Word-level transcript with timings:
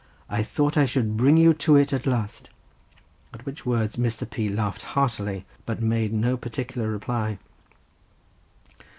I 0.31 0.41
thought 0.41 0.77
I 0.79 0.87
should 0.87 1.15
bring 1.15 1.37
you 1.37 1.53
to 1.53 1.75
it 1.75 1.93
at 1.93 2.07
last!" 2.07 2.49
at 3.31 3.45
which 3.45 3.67
words 3.67 3.97
Mr. 3.97 4.27
P. 4.27 4.49
laughed 4.49 4.81
heartily, 4.81 5.45
but 5.67 5.79
made 5.79 6.11
no 6.11 6.37
particular 6.37 6.89
reply. 6.89 7.37